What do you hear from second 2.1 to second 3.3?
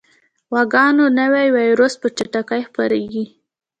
چټکۍ خپرېږي.